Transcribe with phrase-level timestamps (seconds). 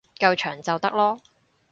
[0.17, 1.19] 夠長就得囉